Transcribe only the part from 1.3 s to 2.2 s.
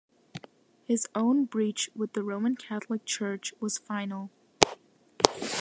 breach with